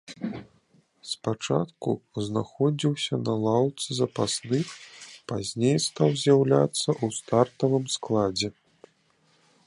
[1.09, 1.89] Спачатку
[2.27, 4.71] знаходзіўся на лаўцы запасных,
[5.31, 8.49] пазней стаў з'яўляцца ў стартавым складзе.